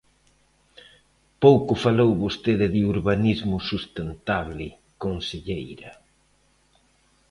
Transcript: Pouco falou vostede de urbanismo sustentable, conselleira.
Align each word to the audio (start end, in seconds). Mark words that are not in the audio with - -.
Pouco 1.43 1.73
falou 1.85 2.11
vostede 2.23 2.67
de 2.73 2.81
urbanismo 2.93 3.55
sustentable, 3.71 4.67
conselleira. 5.03 5.91